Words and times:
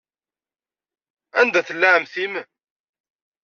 Anida 1.39 1.61
tella 1.67 1.87
ɛemmti-m? 1.95 2.33